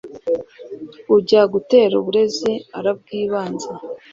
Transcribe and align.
Ujya 1.15 1.41
gutera 1.53 1.93
uburezi 2.01 2.53
arabwibanza. 2.77 3.69